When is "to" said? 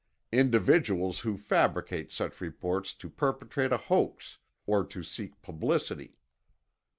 2.95-3.07, 4.83-5.03